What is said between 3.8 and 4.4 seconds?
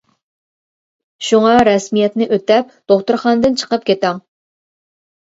كېتىڭ.